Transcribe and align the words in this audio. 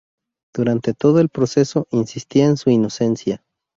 Durante 0.55 0.95
todo 0.95 1.19
el 1.19 1.29
proceso, 1.29 1.87
insistía 1.91 2.45
en 2.45 2.57
su 2.57 2.71
inocencia. 2.71 3.43